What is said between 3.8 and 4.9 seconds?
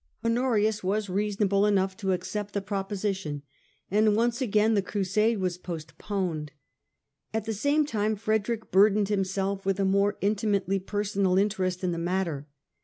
and once again the